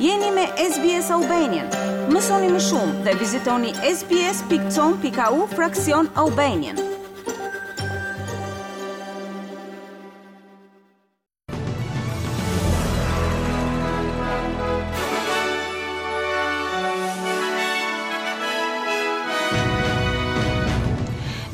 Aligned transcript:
Jeni 0.00 0.30
me 0.30 0.42
SBS 0.54 1.10
Albanian. 1.10 1.66
Mësoni 2.14 2.46
më 2.54 2.58
shumë 2.62 2.92
dhe 3.02 3.12
vizitoni 3.18 3.72
sbs.com.au 3.88 5.46
fraksion 5.58 6.06
Albanian. 6.22 6.76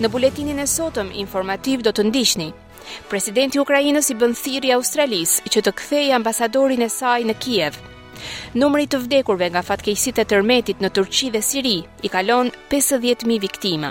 Në 0.05 0.11
buletinin 0.13 0.61
e 0.61 0.69
sotëm 0.69 1.15
informativ 1.25 1.81
do 1.89 1.97
të 1.97 2.05
ndishni. 2.11 2.51
Presidenti 3.09 3.65
Ukrajinës 3.65 4.13
i 4.13 4.19
bën 4.21 4.37
thirrje 4.45 4.77
Australisë 4.77 5.49
që 5.49 5.65
të 5.65 5.77
kthej 5.81 6.13
ambasadorin 6.21 6.85
e 6.85 6.93
saj 6.99 7.23
në 7.33 7.39
Kiev. 7.41 7.83
Numri 8.59 8.87
të 8.93 9.01
vdekurve 9.07 9.49
nga 9.55 9.63
fatkeqësitë 9.67 10.23
e 10.25 10.29
tërmetit 10.33 10.81
në 10.83 10.91
Turqi 10.99 11.31
dhe 11.35 11.43
Siri 11.43 11.77
i 12.07 12.11
kalon 12.13 12.51
50.000 12.73 13.41
viktima. 13.43 13.91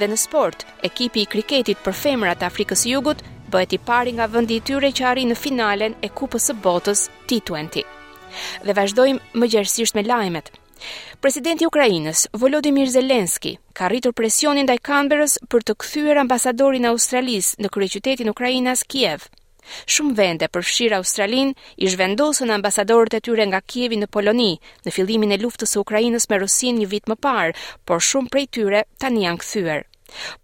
Dhe 0.00 0.08
në 0.10 0.18
sport, 0.20 0.64
ekipi 0.88 1.24
i 1.24 1.30
kriketit 1.34 1.82
për 1.84 1.96
femrat 2.04 2.42
Afrikës 2.46 2.84
Jugut 2.90 3.22
bëhet 3.52 3.74
i 3.76 3.80
pari 3.90 4.14
nga 4.16 4.26
vendi 4.28 4.58
i 4.60 4.64
tyre 4.70 4.90
që 4.92 5.06
arrin 5.12 5.30
në 5.32 5.38
finalen 5.40 5.96
e 6.04 6.10
Kupës 6.20 6.50
së 6.50 6.56
Botës 6.64 7.06
T20. 7.30 7.84
Dhe 8.66 8.74
vazhdojmë 8.80 9.40
më 9.40 9.50
gjerësisht 9.54 9.96
me 9.96 10.04
lajmet. 10.04 10.50
Presidenti 11.18 11.64
i 11.66 11.66
Ukrainës, 11.68 12.26
Volodymyr 12.38 12.90
Zelenski, 12.92 13.56
ka 13.74 13.88
rritur 13.90 14.12
presionin 14.14 14.68
ndaj 14.68 14.78
Kanberës 14.88 15.38
për 15.50 15.64
të 15.66 15.76
kthyer 15.82 16.20
ambasadorin 16.22 16.86
e 16.86 16.92
Australisë 16.92 17.58
në 17.64 17.72
kryeqytetin 17.74 18.30
ukrainas 18.30 18.84
Kiev. 18.86 19.26
Shumë 19.94 20.14
vende 20.18 20.46
përfshirë 20.56 20.96
Australinë 20.98 21.54
i 21.86 21.90
zhvendosën 21.92 22.52
ambasadorët 22.54 23.16
e 23.18 23.20
tyre 23.28 23.46
nga 23.50 23.60
Kievi 23.72 23.98
në 24.00 24.08
Poloni 24.14 24.50
në 24.86 24.94
fillimin 24.96 25.34
e 25.36 25.40
luftës 25.42 25.74
së 25.74 25.82
Ukrainës 25.84 26.28
me 26.32 26.40
Rusinë 26.42 26.78
një 26.82 26.88
vit 26.94 27.10
më 27.12 27.16
parë, 27.28 27.56
por 27.88 28.02
shumë 28.08 28.32
prej 28.34 28.46
tyre 28.58 28.84
tani 29.04 29.26
janë 29.26 29.42
kthyer. 29.42 29.84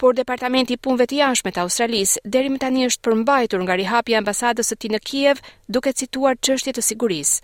Por 0.01 0.13
Departamenti 0.19 0.77
i 0.77 0.83
Punëve 0.87 1.07
të 1.09 1.21
Jashtme 1.23 1.55
të 1.57 1.63
Australisë 1.65 2.25
deri 2.37 2.53
më 2.53 2.61
tani 2.67 2.87
është 2.91 3.05
përmbajtur 3.07 3.65
nga 3.65 3.79
rihapja 3.81 4.19
e 4.19 4.21
ambasadës 4.21 4.71
së 4.75 4.79
tij 4.83 4.93
në 4.93 5.03
Kiev, 5.11 5.41
duke 5.77 5.95
cituar 6.01 6.37
qështje 6.37 6.77
të 6.77 6.85
sigurisë. 6.91 7.41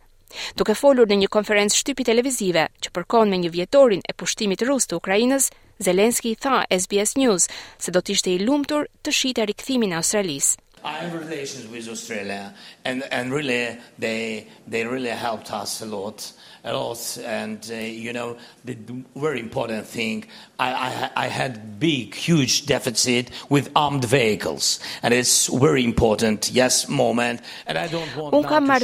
Duke 0.60 0.76
folur 0.78 1.08
në 1.10 1.16
një 1.22 1.28
konferencë 1.36 1.74
shtypi 1.80 2.04
televizive 2.06 2.68
që 2.84 2.90
përkon 2.94 3.32
me 3.32 3.40
një 3.42 3.50
vjetorin 3.56 4.04
e 4.06 4.12
pushtimit 4.20 4.62
rus 4.68 4.86
të 4.86 5.00
Ukrainës, 5.00 5.48
Zelenski 5.82 6.30
i 6.30 6.36
tha 6.44 6.60
SBS 6.76 7.16
News 7.18 7.48
se 7.80 7.90
do 7.90 7.98
të 8.04 8.14
ishte 8.18 8.30
i 8.30 8.38
lumtur 8.44 8.86
të 9.02 9.14
shihte 9.22 9.46
rikthimin 9.48 9.96
e 9.96 9.98
Australisë. 9.98 10.54
I 10.84 10.92
have 10.92 11.14
relations 11.14 11.66
with 11.68 11.88
Australia 11.88 12.54
and 12.84 13.02
and 13.12 13.32
really 13.32 13.76
they 13.98 14.46
they 14.66 14.84
really 14.86 15.10
helped 15.12 15.52
us 15.52 15.82
a 15.82 15.86
lot 15.86 16.32
a 16.64 16.72
lot 16.72 16.98
and 17.24 17.60
uh, 17.70 17.74
you 17.76 18.12
know 18.12 18.36
the 18.64 18.76
very 19.16 19.40
important 19.40 19.86
thing 19.86 20.24
I 20.58 21.10
I 21.16 21.26
I 21.26 21.26
had 21.28 21.78
big 21.78 22.14
huge 22.14 22.64
deficit 22.66 23.30
with 23.50 23.68
armed 23.76 24.04
vehicles 24.08 24.80
and 25.02 25.12
it's 25.12 25.46
very 25.52 25.84
important 25.84 26.50
yes 26.50 26.88
moment 26.88 27.40
and 27.66 27.76
I 27.78 27.86
don't 27.88 28.08
want 28.16 28.34
Un 28.34 28.44
kam 28.44 28.64
me 28.64 28.80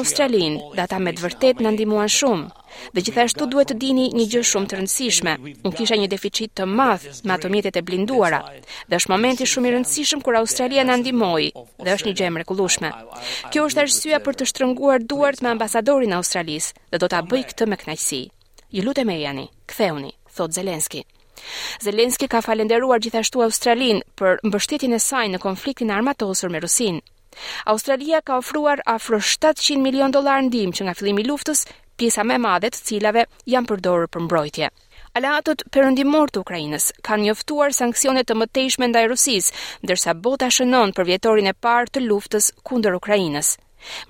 Australinë, 0.00 0.60
data 0.76 0.98
me 1.06 1.12
të 1.16 1.22
vërtet 1.26 1.60
na 1.60 1.70
ndihmuan 1.72 2.08
shumë. 2.08 2.50
Dhe 2.94 3.02
gjithashtu 3.06 3.46
duhet 3.52 3.70
të 3.72 3.76
dini 3.82 4.04
një 4.18 4.24
gjë 4.32 4.42
shumë 4.50 4.70
të 4.72 4.78
rëndësishme. 4.80 5.34
Unë 5.66 5.72
kisha 5.80 5.98
një 6.02 6.08
deficit 6.14 6.52
të 6.60 6.66
madh 6.80 7.06
me 7.30 7.34
ato 7.36 7.50
mjetet 7.54 7.78
e 7.80 7.84
blinduara. 7.90 8.40
Dhe 8.88 8.98
është 9.00 9.12
momenti 9.14 9.48
shumë 9.52 9.70
i 9.70 9.74
rëndësishëm 9.76 10.24
kur 10.26 10.38
Australia 10.42 10.86
na 10.90 10.98
ndihmoi 11.02 11.46
dhe 11.88 11.94
është 11.96 12.08
një 12.10 12.16
gjë 12.20 12.26
e 12.26 12.32
mrekullueshme. 12.38 12.90
Kjo 13.52 13.66
është 13.70 13.84
arsyeja 13.84 14.20
për 14.28 14.40
të 14.40 14.48
shtrënguar 14.52 15.06
duart 15.14 15.44
me 15.46 15.52
ambasadorin 15.54 16.14
e 16.14 16.18
Australisë 16.20 16.76
dhe 16.94 17.02
do 17.04 17.12
ta 17.14 17.22
bëj 17.32 17.44
këtë 17.52 17.70
me 17.72 17.78
kënaqësi. 17.84 18.22
Ju 18.78 18.84
lutem 18.86 19.14
Eriani, 19.16 19.48
ktheuni, 19.72 20.12
thot 20.36 20.54
Zelenski. 20.58 21.04
Zelenski 21.82 22.26
ka 22.32 22.42
falenderuar 22.44 23.00
gjithashtu 23.02 23.40
Australinë 23.46 24.04
për 24.20 24.42
mbështetjen 24.50 24.94
e 24.96 25.00
saj 25.04 25.26
në 25.32 25.40
konfliktin 25.46 25.94
armatosur 25.96 26.52
me 26.52 26.60
Rusinë. 26.66 27.02
Australia 27.72 28.18
ka 28.26 28.36
ofruar 28.42 28.80
afro 28.96 29.18
700 29.24 29.76
milion 29.86 30.10
dollar 30.16 30.38
ndihmë 30.48 30.76
që 30.78 30.84
nga 30.86 30.94
fillimi 31.00 31.24
i 31.24 31.28
luftës, 31.30 31.60
pjesa 32.00 32.22
më 32.30 32.34
e 32.38 32.42
madhe 32.46 32.68
të 32.72 32.80
cilave 32.88 33.22
janë 33.54 33.68
përdorur 33.72 34.08
për 34.16 34.24
mbrojtje. 34.26 34.70
Aleatët 35.20 35.62
përëndimor 35.76 36.30
të 36.34 36.42
Ukrainës 36.44 36.84
kanë 37.08 37.24
njoftuar 37.28 37.74
sankcionet 37.80 38.26
të 38.30 38.36
mëtejshme 38.40 38.88
ndaj 38.92 39.04
Rusisë, 39.12 39.54
ndërsa 39.86 40.12
bota 40.26 40.48
shënon 40.58 40.94
për 40.98 41.08
vjetorin 41.10 41.50
e 41.52 41.58
parë 41.68 41.92
të 41.96 42.02
luftës 42.10 42.50
kundër 42.70 42.98
Ukrainës. 43.00 43.52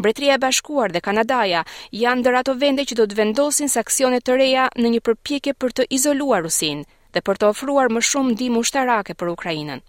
Mbretëria 0.01 0.37
e 0.39 0.43
Bashkuar 0.47 0.91
dhe 0.97 1.05
Kanadaja 1.09 1.63
janë 2.05 2.21
ndër 2.23 2.41
ato 2.41 2.57
vende 2.65 2.85
që 2.91 2.99
do 3.03 3.07
të 3.11 3.19
vendosin 3.23 3.73
sanksione 3.77 4.19
të 4.25 4.37
reja 4.43 4.67
në 4.81 4.95
një 4.97 5.05
përpjekje 5.11 5.57
për 5.63 5.77
të 5.79 5.89
izoluar 6.01 6.45
Rusin 6.49 6.83
dhe 7.15 7.25
për 7.29 7.37
të 7.43 7.51
ofruar 7.53 7.89
më 7.99 8.03
shumë 8.13 8.35
ndihmë 8.37 8.61
ushtarake 8.67 9.17
për 9.21 9.33
Ukrainën. 9.37 9.81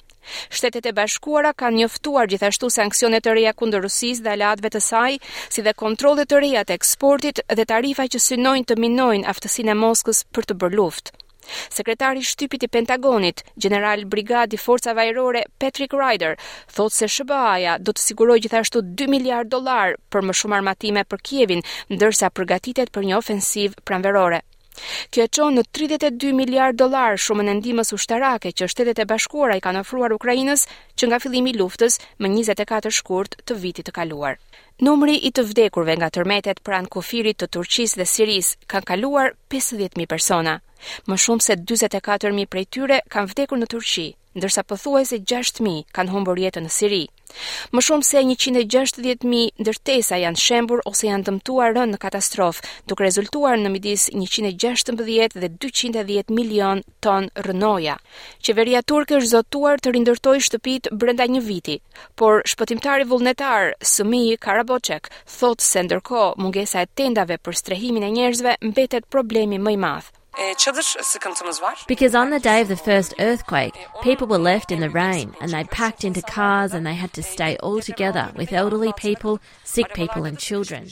Shtetet 0.53 0.85
e 0.85 0.93
Bashkuara 0.95 1.51
kanë 1.57 1.79
njoftuar 1.81 2.29
gjithashtu 2.29 2.69
sanksione 2.73 3.19
të 3.25 3.33
reja 3.37 3.53
kundër 3.61 3.81
Rusisë 3.87 4.25
dhe 4.25 4.33
aleatëve 4.35 4.71
të 4.75 4.81
saj, 4.89 5.15
si 5.55 5.63
dhe 5.65 5.73
kontrole 5.83 6.25
të 6.27 6.41
reja 6.43 6.63
të 6.69 6.77
eksportit 6.77 7.41
dhe 7.57 7.65
tarifa 7.71 8.05
që 8.15 8.21
synojnë 8.27 8.69
të 8.71 8.77
minojnë 8.85 9.27
aftësinë 9.33 9.73
e 9.75 9.79
Moskës 9.85 10.23
për 10.37 10.47
të 10.51 10.57
bërë 10.63 10.79
luftë. 10.81 11.17
Sekretari 11.75 12.21
i 12.23 12.27
shtypit 12.29 12.63
i 12.67 12.69
Pentagonit, 12.75 13.41
General 13.65 14.03
Brigadi 14.13 14.59
i 14.59 14.61
Forcave 14.61 15.01
Ajrore 15.07 15.41
Patrick 15.63 15.95
Ryder, 15.97 16.35
thotë 16.77 16.95
se 16.99 17.09
SBA-ja 17.15 17.79
do 17.87 17.95
të 17.97 18.05
sigurojë 18.05 18.45
gjithashtu 18.45 18.83
2 19.01 19.09
miliard 19.15 19.49
dollar 19.55 19.97
për 20.13 20.27
më 20.29 20.37
shumë 20.43 20.59
armatime 20.59 21.05
për 21.11 21.25
Kievin, 21.31 21.65
ndërsa 21.97 22.29
përgatitet 22.39 22.93
për 22.97 23.09
një 23.09 23.17
ofensiv 23.23 23.73
pranverore. 23.89 24.43
Kjo 25.13 25.23
qonë 25.35 25.57
në 25.57 25.63
32 25.77 26.29
miliard 26.37 26.77
dolar 26.79 27.17
shumën 27.19 27.49
e 27.51 27.55
ndimës 27.59 27.91
ushtarake 27.97 28.51
që 28.57 28.67
shtetet 28.73 29.01
e 29.03 29.05
bashkuara 29.11 29.57
i 29.59 29.63
kanë 29.65 29.81
ofruar 29.83 30.13
Ukrajinës 30.15 30.63
që 30.99 31.09
nga 31.11 31.19
fillimi 31.23 31.53
i 31.53 31.57
luftës 31.61 31.97
më 32.23 32.31
24 32.35 32.93
shkurt 32.99 33.37
të 33.47 33.57
vitit 33.63 33.89
të 33.89 33.95
kaluar. 33.97 34.37
Numri 34.87 35.17
i 35.17 35.31
të 35.35 35.45
vdekurve 35.51 35.95
nga 35.99 36.09
tërmetet 36.17 36.63
pranë 36.65 36.91
kufirit 36.95 37.41
të 37.41 37.51
Turqisë 37.55 38.01
dhe 38.01 38.09
Siris 38.15 38.53
kanë 38.73 38.89
kaluar 38.93 39.33
50.000 39.55 40.09
persona. 40.15 40.57
Më 41.07 41.19
shumë 41.25 41.45
se 41.47 41.57
44.000 41.57 42.49
prej 42.53 42.65
tyre 42.75 43.01
kanë 43.13 43.33
vdekur 43.35 43.61
në 43.61 43.71
Turqi, 43.75 44.07
ndërsa 44.39 44.63
pëthuaj 44.71 45.03
se 45.13 45.17
6.000 45.35 45.85
kanë 45.99 46.15
humbër 46.17 46.45
jetën 46.47 46.65
në 46.69 46.75
Siri. 46.79 47.03
Më 47.75 47.81
shumë 47.85 48.05
se 48.07 48.21
160.000 48.25 49.61
ndërtesa 49.65 50.17
janë 50.21 50.41
shembur 50.45 50.81
ose 50.91 51.07
janë 51.07 51.27
dëmtuar 51.29 51.73
rënë 51.77 51.93
në 51.93 51.99
katastrof, 52.05 52.59
duke 52.91 53.05
rezultuar 53.05 53.57
në 53.61 53.71
midis 53.75 54.07
116 54.11 55.31
dhe 55.41 55.51
210 55.65 56.35
milion 56.39 56.81
ton 57.07 57.29
rënoja. 57.47 57.97
Qeveria 58.49 58.83
turke 58.93 59.19
është 59.19 59.31
zotuar 59.35 59.81
të 59.85 59.95
rindërtojë 59.97 60.45
shtëpitë 60.49 60.95
brenda 61.03 61.27
një 61.35 61.43
viti, 61.47 61.77
por 62.21 62.41
shpëtimtari 62.55 63.07
vullnetar 63.13 63.71
Sumi 63.93 64.23
Karaboçek 64.47 65.11
thotë 65.39 65.69
se 65.71 65.85
ndërkohë 65.87 66.33
mungesa 66.43 66.85
e 66.87 66.91
tendave 67.01 67.39
për 67.45 67.61
strehimin 67.63 68.07
e 68.07 68.13
njerëzve 68.17 68.57
mbetet 68.71 69.07
problemi 69.17 69.61
më 69.67 69.77
i 69.77 69.81
madh. 69.87 70.11
E 70.39 70.53
çadır 70.57 70.83
sıkıntımız 71.01 71.61
var. 71.61 71.85
Because 71.89 72.17
on 72.17 72.31
the 72.31 72.43
day 72.49 72.61
of 72.61 72.67
the 72.67 72.75
first 72.75 73.13
earthquake, 73.19 73.73
people 74.03 74.27
were 74.27 74.43
left 74.53 74.71
in 74.71 74.79
the 74.79 74.93
rain 74.99 75.33
and 75.41 75.49
they 75.51 75.63
packed 75.63 76.03
into 76.03 76.21
cars 76.35 76.73
and 76.73 76.85
they 76.85 76.95
had 76.95 77.09
to 77.13 77.21
stay 77.21 77.57
all 77.63 77.81
together 77.81 78.25
with 78.37 78.53
elderly 78.53 78.91
people, 79.01 79.39
sick 79.65 79.87
people 79.95 80.27
and 80.29 80.37
children. 80.39 80.83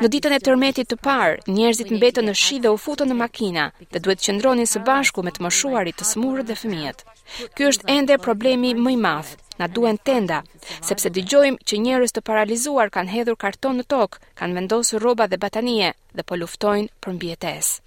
Në 0.00 0.08
ditën 0.12 0.34
e 0.36 0.40
tërmetit 0.40 0.90
të 0.92 0.98
parë, 1.00 1.38
njerëzit 1.56 1.92
mbetën 1.96 2.28
në 2.28 2.34
shi 2.36 2.58
dhe 2.64 2.74
u 2.74 2.76
futën 2.80 3.08
në 3.08 3.16
makina, 3.22 3.70
dhe 3.92 4.02
duhet 4.04 4.20
të 4.20 4.26
qëndronin 4.28 4.68
së 4.68 4.84
bashku 4.86 5.24
me 5.24 5.32
të 5.32 5.46
moshuarit, 5.48 5.96
të 6.00 6.08
smurët 6.10 6.52
dhe 6.52 6.58
fëmijët. 6.60 7.06
Ky 7.56 7.70
është 7.70 7.88
ende 7.96 8.18
problemi 8.26 8.74
më 8.76 8.92
i 8.98 9.00
madh. 9.06 9.32
Na 9.58 9.66
duhen 9.70 9.96
tenda, 10.04 10.42
sepse 10.84 11.08
dëgjojmë 11.14 11.62
që 11.64 11.80
njerëz 11.86 12.12
të 12.12 12.20
paralizuar 12.28 12.90
kanë 12.92 13.12
hedhur 13.16 13.36
karton 13.38 13.78
në 13.80 13.84
tokë, 13.94 14.20
kanë 14.38 14.58
vendosur 14.60 15.00
rroba 15.00 15.26
dhe 15.30 15.38
batanie 15.44 15.92
dhe 16.12 16.22
po 16.26 16.34
luftojnë 16.36 16.90
për 17.00 17.14
mbijetesë. 17.16 17.78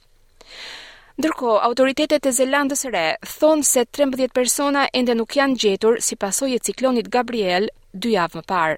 Ndërko, 1.18 1.52
autoritetet 1.66 2.28
e 2.30 2.31
Zelandës 2.38 2.84
Re 2.94 3.06
thonë 3.30 3.64
se 3.69 3.84
13 3.98 4.34
persona 4.40 4.84
ende 5.00 5.16
nuk 5.18 5.34
janë 5.40 5.56
gjetur 5.64 5.96
si 6.08 6.18
pasoj 6.24 6.50
e 6.54 6.60
ciklonit 6.68 7.08
Gabriel 7.16 7.66
dy 8.04 8.12
javë 8.14 8.38
më 8.40 8.44
parë. 8.52 8.78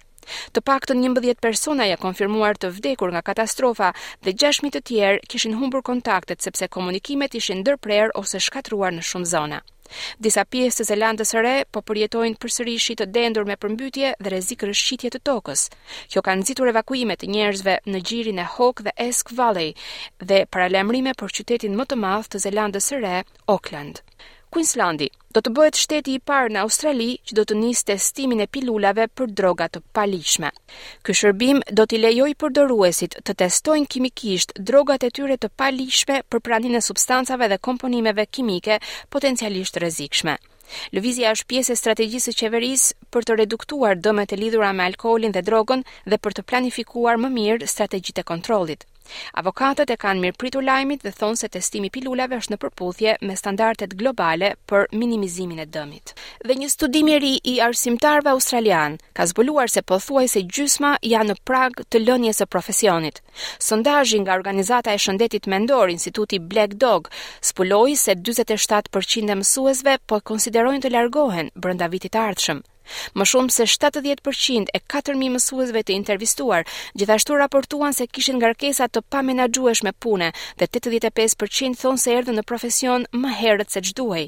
Të 0.55 0.63
pak 0.69 0.87
të 0.87 0.95
11 1.01 1.41
persona 1.45 1.87
ja 1.89 1.97
konfirmuar 2.05 2.55
të 2.63 2.69
vdekur 2.77 3.11
nga 3.15 3.23
katastrofa 3.31 3.89
dhe 4.23 4.35
6.000 4.45 4.71
të 4.77 4.83
tjerë 4.91 5.25
kishin 5.33 5.57
humbur 5.59 5.83
kontaktet 5.91 6.47
sepse 6.47 6.71
komunikimet 6.77 7.35
ishin 7.41 7.65
dërprer 7.71 8.15
ose 8.23 8.39
shkatruar 8.47 8.95
në 8.95 9.03
shumë 9.11 9.31
zona. 9.35 9.59
Disa 10.25 10.41
pjesë 10.55 10.77
të 10.79 10.85
Zelandës 10.87 11.31
së 11.33 11.41
Re 11.45 11.53
po 11.75 11.81
përjetojnë 11.89 12.37
përsëri 12.43 12.75
shi 12.85 12.95
të 13.01 13.07
dendur 13.17 13.47
me 13.51 13.55
përmbytje 13.65 14.11
dhe 14.19 14.33
rrezik 14.33 14.65
rëshqitje 14.71 15.11
të 15.15 15.21
tokës. 15.29 15.65
Kjo 16.11 16.23
ka 16.27 16.37
nxitur 16.41 16.71
evakuime 16.73 17.17
të 17.23 17.31
njerëzve 17.37 17.77
në 17.95 18.03
gjirin 18.11 18.43
e 18.45 18.47
Hawk 18.57 18.85
dhe 18.89 18.95
Esk 19.09 19.33
Valley 19.41 19.73
dhe 20.31 20.43
paralajmërime 20.57 21.17
për 21.23 21.37
qytetin 21.39 21.81
më 21.81 21.89
të 21.93 22.01
madh 22.05 22.33
të 22.35 22.45
Zelandës 22.47 22.91
së 22.93 23.03
Re, 23.07 23.17
Auckland. 23.55 24.03
Queenslandi 24.55 25.05
do 25.37 25.41
të 25.45 25.51
bëhet 25.57 25.77
shteti 25.79 26.13
i 26.17 26.19
parë 26.29 26.53
në 26.53 26.61
Australi 26.65 27.07
që 27.29 27.35
do 27.39 27.43
të 27.49 27.57
nisë 27.59 27.85
testimin 27.91 28.39
e 28.41 28.47
pilulave 28.55 29.05
për 29.19 29.29
droga 29.41 29.67
të 29.75 29.81
paligjshme. 29.97 30.49
Ky 31.05 31.15
shërbim 31.19 31.59
do 31.79 31.85
t'i 31.91 31.99
lejojë 32.01 32.37
përdoruesit 32.43 33.19
të 33.29 33.35
testojnë 33.43 33.91
kimikisht 33.95 34.55
drogat 34.71 35.05
e 35.05 35.11
tyre 35.19 35.37
të 35.43 35.51
paligjshme 35.63 36.17
për 36.33 36.43
praninë 36.49 36.81
e 36.81 36.85
substancave 36.89 37.51
dhe 37.53 37.61
komponimeve 37.69 38.25
kimike 38.37 38.79
potencialisht 39.17 39.77
rrezikshme. 39.83 40.39
Lëvizja 40.97 41.35
është 41.35 41.49
pjesë 41.51 41.75
e 41.75 41.79
strategjisë 41.83 42.31
së 42.31 42.39
qeverisë 42.41 42.97
për 43.13 43.25
të 43.27 43.37
reduktuar 43.43 44.01
dëmet 44.07 44.33
e 44.33 44.41
lidhura 44.41 44.73
me 44.79 44.89
alkoolin 44.89 45.33
dhe 45.37 45.45
drogën 45.49 45.85
dhe 46.13 46.17
për 46.25 46.37
të 46.39 46.45
planifikuar 46.51 47.21
më 47.25 47.31
mirë 47.37 47.69
strategjitë 47.75 48.25
e 48.25 48.31
kontrollit. 48.33 48.85
Avokatët 49.39 49.89
e 49.93 49.97
kanë 50.03 50.21
mirëpritur 50.23 50.65
lajmit 50.65 51.01
dhe 51.05 51.11
thonë 51.19 51.39
se 51.41 51.49
testimi 51.55 51.89
i 51.89 51.93
pilulave 51.95 52.37
është 52.41 52.53
në 52.53 52.59
përputhje 52.63 53.15
me 53.29 53.35
standardet 53.41 53.95
globale 54.01 54.51
për 54.71 54.87
minimizimin 55.03 55.61
e 55.63 55.67
dëmit. 55.77 56.13
Dhe 56.49 56.57
një 56.61 56.69
studim 56.73 57.09
i 57.13 57.17
ri 57.23 57.33
i 57.51 57.55
arsimtarve 57.67 58.31
australian 58.35 58.97
ka 59.19 59.27
zbuluar 59.31 59.71
se 59.75 59.83
pothuajse 59.93 60.45
gjysma 60.57 60.93
janë 61.13 61.29
në 61.33 61.37
prag 61.51 61.81
të 61.89 62.03
lënies 62.05 62.41
së 62.43 62.49
profesionit. 62.57 63.21
Sondazhi 63.69 64.21
nga 64.23 64.37
organizata 64.39 64.93
e 64.93 65.01
shëndetit 65.05 65.49
mendor 65.55 65.93
instituti 65.95 66.39
Black 66.53 66.77
Dog 66.85 67.09
spuloi 67.51 67.95
se 68.03 68.15
47% 68.31 69.33
e 69.35 69.39
mësuesve 69.43 69.97
po 70.07 70.21
konsiderojnë 70.31 70.83
të 70.87 70.93
largohen 70.97 71.53
brenda 71.65 71.89
vitit 71.95 72.13
të 72.17 72.27
ardhshëm. 72.29 72.63
Më 73.19 73.25
shumë 73.31 73.53
se 73.53 73.65
70% 73.71 74.71
e 74.73 74.81
4000 74.95 75.31
mësuesve 75.35 75.83
të 75.87 75.95
intervistuar 75.97 76.67
gjithashtu 77.01 77.37
raportuan 77.41 77.95
se 77.97 78.07
kishin 78.17 78.39
ngarkesa 78.41 78.87
të 78.91 79.03
pamenaxhueshme 79.13 79.93
pune 80.05 80.29
dhe 80.61 80.69
85% 80.79 81.83
thonë 81.83 82.03
se 82.05 82.15
erdhën 82.19 82.37
në 82.39 82.45
profesion 82.53 83.07
më 83.25 83.35
herët 83.41 83.75
se 83.75 83.83
ç'duhej. 83.89 84.25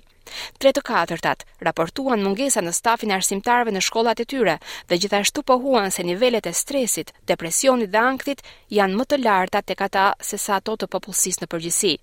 3 0.63 0.72
të 0.78 0.84
4 0.88 1.34
raportuan 1.68 2.22
mungesa 2.24 2.62
në 2.63 2.74
stafin 2.80 3.12
e 3.12 3.16
arsimtarëve 3.18 3.72
në 3.75 3.81
shkollat 3.88 4.22
e 4.24 4.25
tyre 4.34 4.56
dhe 4.90 5.00
gjithashtu 5.02 5.44
pohuan 5.52 5.92
se 5.96 6.06
nivelet 6.12 6.48
e 6.52 6.54
stresit, 6.62 7.12
depresionit 7.31 7.92
dhe 7.96 8.04
ankthit 8.12 8.46
janë 8.80 8.98
më 9.02 9.07
të 9.12 9.22
larta 9.25 9.62
tek 9.66 9.81
ata 9.90 10.06
se 10.31 10.40
sa 10.46 10.62
ato 10.62 10.78
të 10.78 10.92
popullsisë 10.96 11.44
në 11.44 11.50
përgjithësi. 11.56 11.96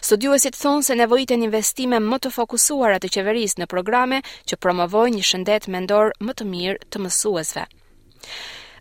Studuesit 0.00 0.56
thonë 0.58 0.84
se 0.84 0.96
nevojiten 0.98 1.42
investime 1.46 1.98
më 2.02 2.18
të 2.24 2.32
fokusuara 2.34 2.98
të 3.00 3.10
qeverisë 3.14 3.62
në 3.62 3.66
programe 3.72 4.18
që 4.50 4.58
promovojnë 4.60 5.16
një 5.20 5.28
shëndet 5.30 5.68
mendor 5.76 6.12
më 6.28 6.34
të 6.40 6.48
mirë 6.52 6.88
të 6.92 7.02
mësuesve. 7.06 7.64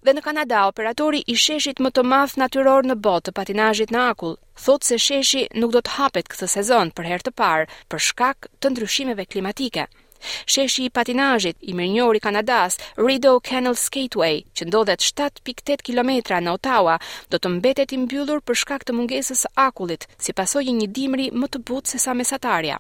Dhe 0.02 0.14
në 0.18 0.22
Kanada, 0.26 0.64
operatori 0.72 1.20
i 1.30 1.36
sheshit 1.38 1.80
më 1.86 1.92
të 1.94 2.04
madh 2.12 2.36
natyror 2.42 2.88
në 2.90 2.96
botë 3.06 3.30
të 3.30 3.32
patinazhit 3.40 3.92
në 3.94 4.06
akull, 4.12 4.36
thotë 4.66 4.88
se 4.94 4.98
sheshi 5.08 5.46
nuk 5.62 5.76
do 5.78 5.82
të 5.86 5.96
hapet 6.00 6.30
këtë 6.34 6.50
sezon 6.58 6.92
për 6.98 7.10
herë 7.12 7.28
të 7.30 7.36
parë 7.44 7.70
për 7.94 8.04
shkak 8.10 8.48
të 8.60 8.74
ndryshimeve 8.74 9.28
klimatike. 9.30 9.86
Sheshi 10.46 10.86
i 10.86 10.90
patinazhit 10.94 11.58
i 11.62 11.74
mirë 11.78 12.16
i 12.18 12.22
Kanadas, 12.22 12.78
Rideau 12.98 13.40
Canal 13.50 13.76
Skateway, 13.80 14.44
që 14.56 14.68
ndodhet 14.70 15.02
7.8 15.04 15.82
kilometra 15.88 16.40
në 16.42 16.54
Ottawa, 16.58 16.98
do 17.32 17.38
të 17.40 17.52
mbetet 17.58 17.94
i 17.96 18.02
mbyllur 18.04 18.42
për 18.44 18.60
shkak 18.64 18.86
të 18.88 18.96
mungesës 18.98 19.46
së 19.46 19.52
akullit, 19.68 20.08
si 20.24 20.34
pasojë 20.34 20.76
një 20.82 20.88
dimri 20.98 21.28
më 21.34 21.52
të 21.54 21.64
butë 21.72 21.90
se 21.96 22.02
sa 22.06 22.14
mesatarja. 22.14 22.80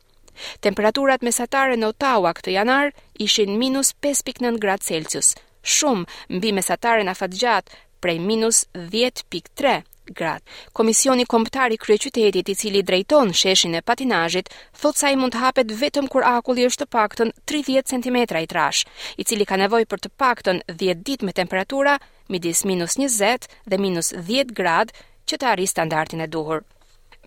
Temperaturat 0.65 1.23
mesatare 1.27 1.77
në 1.77 1.89
Ottawa 1.91 2.31
këtë 2.37 2.53
janar 2.57 2.93
ishin 3.25 3.57
minus 3.59 3.93
5.9 4.07 4.59
gradë 4.63 4.87
Celsius, 4.91 5.33
shumë 5.61 6.37
mbi 6.37 6.53
mesatare 6.59 7.03
në 7.03 7.17
fatgjat 7.19 7.73
prej 8.01 8.17
minus 8.21 8.65
10.3 8.93 9.81
gratë. 10.11 10.47
Komisioni 10.75 11.25
Kombëtar 11.29 11.73
i 11.75 11.79
Kryeqytetit, 11.81 12.49
i 12.49 12.55
cili 12.55 12.81
drejton 12.83 13.33
sheshin 13.33 13.75
e 13.75 13.81
patinazhit, 13.81 14.49
thot 14.81 14.97
se 14.99 15.09
ai 15.09 15.17
mund 15.19 15.37
hapet 15.41 15.71
vetëm 15.83 16.09
kur 16.11 16.25
akulli 16.33 16.67
është 16.69 16.85
të 16.85 16.91
paktën 16.97 17.33
30 17.51 17.89
cm 17.93 18.17
i 18.43 18.49
trash, 18.53 18.85
i 19.17 19.23
cili 19.27 19.45
ka 19.47 19.59
nevojë 19.63 19.89
për 19.93 20.03
të 20.05 20.13
paktën 20.23 20.63
10 20.83 21.05
ditë 21.09 21.25
me 21.29 21.35
temperatura 21.41 21.97
midis 22.29 22.63
minus 22.69 22.99
20 22.99 23.49
dhe 23.69 23.79
minus 23.83 24.13
10 24.31 24.53
gradë 24.61 25.07
që 25.29 25.37
të 25.41 25.51
arrijë 25.55 25.75
standardin 25.75 26.27
e 26.27 26.31
duhur. 26.31 26.61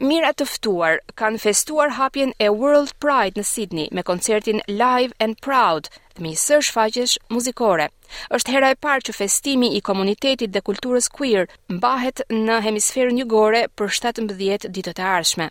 Mira 0.02 0.32
të 0.34 0.44
ftuar 0.50 0.96
kanë 1.20 1.38
festuar 1.38 1.92
hapjen 1.94 2.32
e 2.42 2.48
World 2.50 2.90
Pride 2.98 3.38
në 3.38 3.44
Sydney 3.46 3.88
me 3.94 4.02
koncertin 4.02 4.58
Live 4.66 5.14
and 5.22 5.36
Proud 5.38 5.86
dhe 6.16 6.22
me 6.24 6.32
së 6.34 6.58
shfaqesh 6.66 7.14
muzikore. 7.30 7.86
Është 8.34 8.52
hera 8.56 8.72
e 8.74 8.74
parë 8.82 9.04
që 9.06 9.14
festimi 9.20 9.68
i 9.76 9.82
komunitetit 9.86 10.50
dhe 10.50 10.64
kulturës 10.66 11.06
queer 11.14 11.46
mbahet 11.70 12.24
në 12.30 12.58
hemisferën 12.66 13.20
jugore 13.22 13.62
për 13.78 13.94
17 14.00 14.66
ditët 14.74 14.98
e 14.98 15.06
ardhshme. 15.14 15.48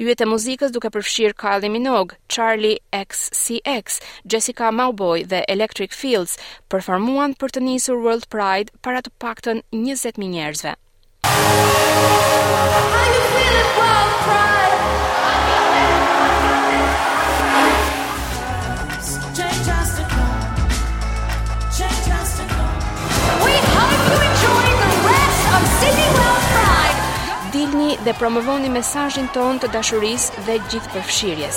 Yjet 0.00 0.24
e 0.24 0.30
muzikës 0.32 0.72
duke 0.72 0.88
përfshirë 0.96 1.36
Kylie 1.36 1.68
Minogue, 1.76 2.16
Charlie 2.32 2.80
XCX, 3.04 4.00
Jessica 4.24 4.72
Mauboy 4.72 5.26
dhe 5.26 5.44
Electric 5.52 5.92
Fields 5.92 6.38
performuan 6.68 7.36
për 7.36 7.52
të 7.58 7.66
nisur 7.68 8.00
World 8.08 8.24
Pride 8.32 8.72
para 8.80 9.04
të 9.04 9.12
paktën 9.20 9.60
20.000 9.68 10.28
njerëzve. 10.32 10.76
promovoni 28.22 28.68
mesajin 28.70 29.24
ton 29.34 29.56
të 29.58 29.66
dashuris 29.74 30.28
dhe 30.46 30.54
gjithë 30.70 30.90
përfshirjes. 30.94 31.56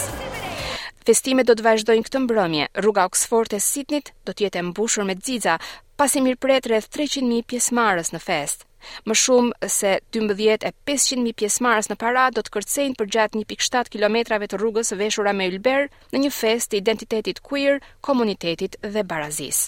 Festime 1.05 1.43
do 1.45 1.53
të 1.53 1.61
vazhdojnë 1.65 2.05
këtë 2.07 2.21
mbrëmje, 2.23 2.63
rruga 2.81 3.03
Oxford 3.05 3.53
e 3.53 3.59
Sydney 3.61 4.01
do 4.25 4.33
të 4.33 4.47
jetë 4.47 4.63
mbushur 4.71 5.05
me 5.05 5.13
xixa, 5.13 5.59
pasi 6.01 6.23
mirpret 6.25 6.65
rreth 6.71 6.87
300.000 6.97 7.45
pjesëmarrës 7.51 8.09
në 8.15 8.21
fest. 8.23 8.65
Më 9.05 9.13
shumë 9.21 9.69
se 9.75 9.91
12 10.17 10.65
e 10.71 10.71
500.000 10.89 11.35
pjesëmarrës 11.43 11.91
në 11.93 11.99
parad 12.01 12.33
do 12.33 12.41
të 12.41 12.55
kërcejnë 12.57 12.97
përgjatë 13.03 13.41
1.7 13.43 13.93
kilometrave 13.97 14.49
të 14.49 14.57
rrugës 14.63 14.91
veshura 15.03 15.35
me 15.37 15.45
ylber 15.51 15.85
në 16.15 16.23
një 16.25 16.33
fest 16.39 16.71
të 16.73 16.79
identitetit 16.81 17.43
queer, 17.45 17.77
komunitetit 18.01 18.79
dhe 18.81 19.05
barazis. 19.13 19.67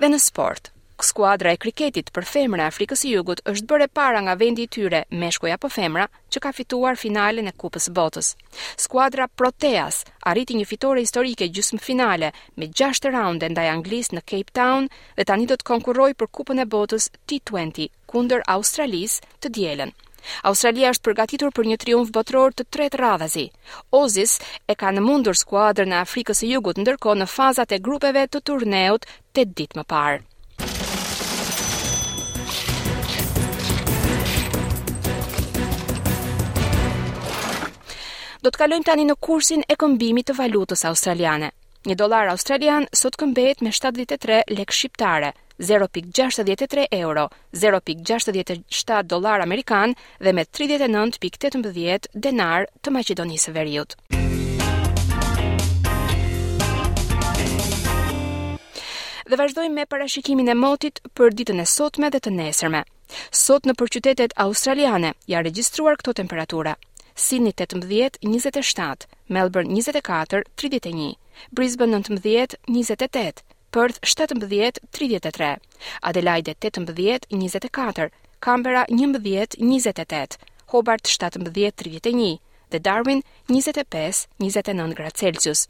Dhe 0.00 0.12
në 0.16 0.20
sport, 0.24 0.72
Skuadra 0.98 1.52
e 1.54 1.56
kriketit 1.62 2.08
për 2.10 2.24
femra 2.26 2.64
e 2.64 2.70
Afrikës 2.72 3.04
i 3.06 3.12
Jugut 3.12 3.38
është 3.46 3.68
bërë 3.70 3.86
para 3.94 4.18
nga 4.24 4.32
vendi 4.40 4.64
i 4.66 4.68
tyre, 4.74 5.04
meshkuja 5.20 5.54
apo 5.54 5.68
femra, 5.70 6.08
që 6.26 6.40
ka 6.42 6.50
fituar 6.56 6.98
finalen 6.98 7.46
e 7.46 7.52
Kupës 7.54 7.84
së 7.86 7.92
Botës. 7.94 8.32
Skuadra 8.82 9.28
Proteas 9.38 10.00
arriti 10.26 10.56
një 10.58 10.66
fitore 10.72 11.04
historike 11.04 11.46
gjysmëfinale 11.54 12.32
finale 12.32 12.32
me 12.56 12.66
6 12.82 13.06
raunde 13.14 13.46
ndaj 13.54 13.68
Anglisë 13.76 14.16
në 14.18 14.22
Cape 14.32 14.52
Town 14.58 14.88
dhe 15.14 15.24
tani 15.30 15.46
do 15.46 15.54
të 15.62 15.68
konkurrojë 15.70 16.16
për 16.18 16.28
Kupën 16.40 16.62
e 16.64 16.66
Botës 16.74 17.06
T20 17.30 17.88
kundër 18.14 18.42
Australisë 18.58 19.22
të 19.38 19.52
dielën. 19.60 19.92
Australia 20.50 20.90
është 20.90 21.06
përgatitur 21.06 21.52
për 21.54 21.68
një 21.70 21.76
triumf 21.84 22.10
botëror 22.18 22.56
të 22.58 22.66
tretë 22.74 22.98
radhazi. 23.04 23.46
Ozis 24.02 24.40
e 24.66 24.74
ka 24.74 24.90
në 24.98 25.06
mundur 25.06 25.38
skuadrën 25.44 25.94
e 25.94 26.02
Afrikës 26.02 26.42
së 26.42 26.50
Jugut 26.56 26.82
ndërko 26.82 27.14
në 27.22 27.30
fazat 27.38 27.70
e 27.70 27.78
grupeve 27.86 28.26
të 28.34 28.42
turneut 28.50 29.06
të 29.30 29.46
ditë 29.60 29.78
më 29.82 29.86
parë. 29.94 30.26
do 38.42 38.50
të 38.54 38.60
kalojmë 38.62 38.86
tani 38.86 39.04
në 39.08 39.16
kursin 39.26 39.64
e 39.66 39.74
këmbimit 39.80 40.28
të 40.30 40.34
valutës 40.38 40.84
australiane. 40.90 41.48
Një 41.88 41.94
dolar 41.98 42.28
australian 42.32 42.84
sot 43.00 43.16
këmbet 43.18 43.62
me 43.64 43.70
73 43.74 44.42
lek 44.58 44.74
shqiptare, 44.74 45.32
0.63 45.58 46.84
euro, 47.00 47.24
0.67 47.54 49.02
dolar 49.10 49.42
amerikan 49.42 49.94
dhe 50.22 50.32
me 50.38 50.44
39.18 50.60 52.10
denar 52.14 52.68
të 52.82 52.94
Macedonisë 52.94 53.54
veriut. 53.56 53.96
Dhe 59.28 59.36
vazhdojmë 59.36 59.76
me 59.76 59.84
parashikimin 59.84 60.46
e 60.48 60.54
motit 60.56 61.02
për 61.18 61.34
ditën 61.36 61.58
e 61.60 61.66
sotme 61.68 62.08
dhe 62.10 62.20
të 62.24 62.30
nesërme. 62.38 62.84
Sot 63.40 63.66
në 63.68 63.74
përqytetet 63.80 64.34
australiane 64.44 65.12
ja 65.28 65.42
regjistruar 65.44 65.98
këto 66.00 66.14
temperatura. 66.22 66.74
Sydney 67.18 67.52
18 67.52 68.16
27, 68.22 69.06
Melbourne 69.28 69.66
24 69.68 70.44
31, 70.56 71.16
Brisbane 71.52 71.90
19 71.90 72.46
28, 72.68 73.42
Perth 73.72 73.98
17 74.06 74.72
33, 74.92 75.56
Adelaide 76.04 76.48
18 76.60 76.86
24, 77.30 78.10
Canberra 78.40 78.84
11 78.88 79.46
28, 79.58 80.38
Hobart 80.68 81.06
17 81.06 81.72
31 81.72 82.38
dhe 82.70 82.78
Darwin 82.78 83.22
25 83.50 84.28
29 84.38 84.94
gradë 85.00 85.14
Celsius. 85.24 85.66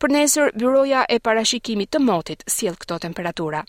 Për 0.00 0.12
nesër 0.16 0.52
byroja 0.56 1.04
e 1.12 1.20
parashikimit 1.20 1.92
të 1.92 2.00
motit 2.08 2.44
sjell 2.48 2.78
këto 2.80 2.96
temperatura. 3.04 3.64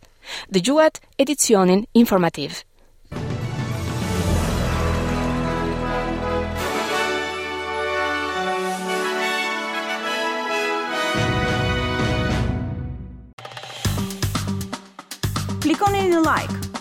Dëgjuat 0.50 0.98
edicionin 1.22 1.86
informativ. 1.92 2.64